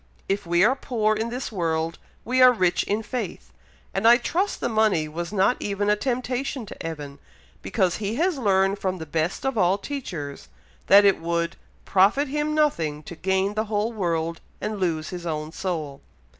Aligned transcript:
If 0.27 0.47
we 0.47 0.63
are 0.63 0.75
poor 0.75 1.15
in 1.15 1.29
this 1.29 1.51
world, 1.51 1.99
we 2.25 2.41
are 2.41 2.51
rich 2.51 2.81
in 2.85 3.03
faith; 3.03 3.53
and 3.93 4.07
I 4.07 4.17
trust 4.17 4.59
the 4.59 4.67
money 4.67 5.07
was 5.07 5.31
not 5.31 5.57
even 5.59 5.91
a 5.91 5.95
temptation 5.95 6.65
to 6.65 6.83
Evan, 6.83 7.19
because 7.61 7.97
he 7.97 8.15
has 8.15 8.39
learned 8.39 8.79
from 8.79 8.97
the 8.97 9.05
best 9.05 9.45
of 9.45 9.59
all 9.59 9.77
teachers, 9.77 10.49
that 10.87 11.05
it 11.05 11.19
would 11.21 11.55
'profit 11.85 12.29
him 12.29 12.55
nothing 12.55 13.03
to 13.03 13.15
gain 13.15 13.53
the 13.53 13.65
whole 13.65 13.93
world, 13.93 14.41
and 14.59 14.79
lose 14.79 15.09
his 15.09 15.27
own 15.27 15.51
soul.'" 15.51 16.01